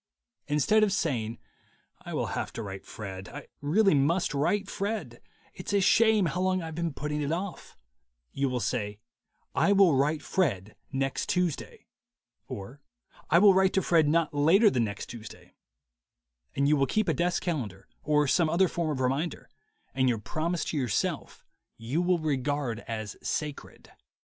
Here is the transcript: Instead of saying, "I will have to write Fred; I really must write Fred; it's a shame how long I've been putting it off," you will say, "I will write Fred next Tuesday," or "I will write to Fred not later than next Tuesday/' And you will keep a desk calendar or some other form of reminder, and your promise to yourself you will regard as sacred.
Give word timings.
Instead 0.47 0.81
of 0.83 0.91
saying, 0.91 1.37
"I 2.01 2.15
will 2.15 2.25
have 2.33 2.51
to 2.53 2.63
write 2.63 2.87
Fred; 2.87 3.29
I 3.29 3.45
really 3.61 3.93
must 3.93 4.33
write 4.33 4.67
Fred; 4.67 5.21
it's 5.53 5.73
a 5.73 5.79
shame 5.79 6.25
how 6.25 6.41
long 6.41 6.59
I've 6.59 6.73
been 6.73 6.91
putting 6.91 7.21
it 7.21 7.31
off," 7.31 7.77
you 8.31 8.49
will 8.49 8.59
say, 8.61 8.97
"I 9.53 9.73
will 9.73 9.93
write 9.93 10.23
Fred 10.23 10.75
next 10.91 11.29
Tuesday," 11.29 11.85
or 12.47 12.81
"I 13.29 13.37
will 13.37 13.53
write 13.53 13.73
to 13.73 13.83
Fred 13.83 14.07
not 14.07 14.33
later 14.33 14.71
than 14.71 14.85
next 14.85 15.07
Tuesday/' 15.11 15.51
And 16.55 16.67
you 16.67 16.75
will 16.77 16.87
keep 16.87 17.07
a 17.07 17.13
desk 17.13 17.43
calendar 17.43 17.87
or 18.01 18.27
some 18.27 18.49
other 18.49 18.67
form 18.67 18.89
of 18.89 19.01
reminder, 19.01 19.51
and 19.93 20.09
your 20.09 20.17
promise 20.17 20.65
to 20.65 20.77
yourself 20.77 21.45
you 21.77 22.01
will 22.01 22.17
regard 22.17 22.79
as 22.87 23.15
sacred. 23.21 23.91